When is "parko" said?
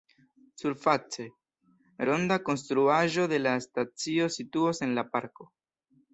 5.15-5.49